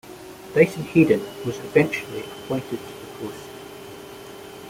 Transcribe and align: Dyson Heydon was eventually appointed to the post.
Dyson 0.55 0.81
Heydon 0.81 1.19
was 1.45 1.57
eventually 1.59 2.21
appointed 2.21 2.71
to 2.71 2.77
the 3.01 3.07
post. 3.19 3.47